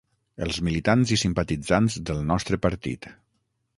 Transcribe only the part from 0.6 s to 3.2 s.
militants i simpatitzants del nostre partit.